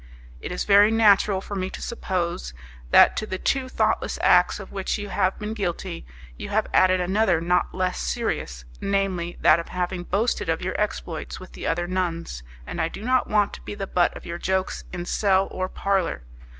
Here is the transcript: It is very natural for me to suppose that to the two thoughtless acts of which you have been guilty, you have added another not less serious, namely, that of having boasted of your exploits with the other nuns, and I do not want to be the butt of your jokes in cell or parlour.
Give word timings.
It 0.41 0.51
is 0.51 0.63
very 0.63 0.89
natural 0.89 1.41
for 1.41 1.53
me 1.53 1.69
to 1.69 1.79
suppose 1.79 2.55
that 2.89 3.15
to 3.17 3.27
the 3.27 3.37
two 3.37 3.69
thoughtless 3.69 4.17
acts 4.23 4.59
of 4.59 4.71
which 4.71 4.97
you 4.97 5.09
have 5.09 5.37
been 5.37 5.53
guilty, 5.53 6.07
you 6.35 6.49
have 6.49 6.65
added 6.73 6.99
another 6.99 7.39
not 7.39 7.71
less 7.75 7.99
serious, 7.99 8.65
namely, 8.81 9.37
that 9.41 9.59
of 9.59 9.67
having 9.69 10.01
boasted 10.01 10.49
of 10.49 10.59
your 10.63 10.73
exploits 10.81 11.39
with 11.39 11.51
the 11.53 11.67
other 11.67 11.85
nuns, 11.85 12.41
and 12.65 12.81
I 12.81 12.87
do 12.87 13.03
not 13.03 13.27
want 13.29 13.53
to 13.53 13.61
be 13.61 13.75
the 13.75 13.85
butt 13.85 14.17
of 14.17 14.25
your 14.25 14.39
jokes 14.39 14.85
in 14.91 15.05
cell 15.05 15.47
or 15.51 15.69
parlour. 15.69 16.23